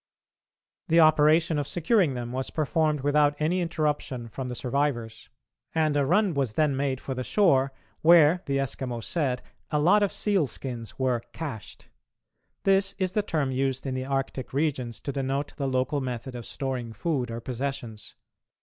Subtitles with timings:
[0.87, 5.29] The operation of securing them was performed without any interruption from the survivors,
[5.75, 10.01] and a run was then made for the shore, where the Eskimo said a lot
[10.01, 11.87] of seal skins were "cached."
[12.63, 16.47] This is the term used in the Arctic regions to denote the local method of
[16.47, 18.15] storing food or possessions.